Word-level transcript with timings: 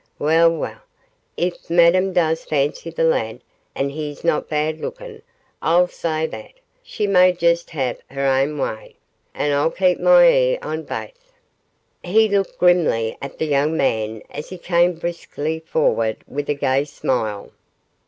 Weel, 0.17 0.49
weel, 0.49 0.79
if 1.37 1.69
Madam 1.69 2.11
does 2.11 2.43
fancy 2.43 2.89
the 2.89 3.03
lad 3.03 3.39
an' 3.75 3.89
he's 3.89 4.23
no 4.23 4.41
bad 4.41 4.79
lookin', 4.81 5.21
I'll 5.61 5.87
say 5.89 6.25
that 6.25 6.53
she 6.81 7.05
may 7.05 7.33
just 7.33 7.69
hae 7.69 7.95
her 8.09 8.25
ain 8.25 8.57
way, 8.57 8.95
and 9.35 9.53
I'll 9.53 9.69
keep 9.69 9.99
my 9.99 10.25
e'e 10.27 10.57
on 10.63 10.85
baith.' 10.85 11.31
He 12.03 12.27
looked 12.27 12.57
grimly 12.57 13.15
at 13.21 13.37
the 13.37 13.45
young 13.45 13.77
man 13.77 14.23
as 14.31 14.49
he 14.49 14.57
came 14.57 14.93
briskly 14.95 15.59
forward 15.59 16.17
with 16.27 16.49
a 16.49 16.55
gay 16.55 16.85
smile. 16.85 17.51